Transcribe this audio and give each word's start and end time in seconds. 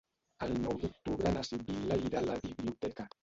El 0.45 0.55
nou 0.63 0.79
d'octubre 0.83 1.33
na 1.37 1.45
Sibil·la 1.51 1.99
irà 2.09 2.21
a 2.25 2.29
la 2.31 2.39
biblioteca. 2.49 3.07